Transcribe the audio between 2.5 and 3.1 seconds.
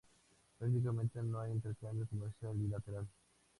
bilateral.